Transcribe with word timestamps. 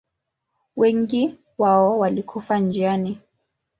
Wengi 0.75 1.39
wao 1.57 1.99
walikufa 1.99 2.59
njiani. 2.59 3.19